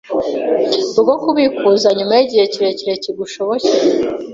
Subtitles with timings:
[0.99, 3.77] bwo kubikuza nyuma y’igihe kirekire kigushobokeye.